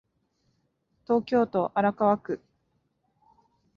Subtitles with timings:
[1.03, 2.41] 東京都荒川区